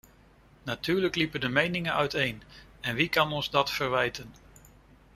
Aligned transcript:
Natuurlijk 0.63 1.15
liepen 1.15 1.39
de 1.39 1.47
meningen 1.49 1.93
uiteen, 1.93 2.41
en 2.79 2.95
wie 2.95 3.09
kan 3.09 3.31
ons 3.33 3.49
dat 3.49 3.71
verwijten? 3.71 4.33